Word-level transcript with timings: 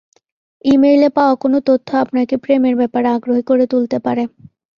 ই-মেইলে 0.65 1.09
পাওয়া 1.09 1.33
কোনো 1.35 1.57
তথ্য 1.67 1.89
আপনাকে 2.03 2.35
প্রেমের 2.43 2.75
ব্যাপারে 2.77 3.07
আগ্রহী 3.15 3.43
করে 3.43 3.65
তুলতে 3.71 3.97
পারে। 3.99 4.23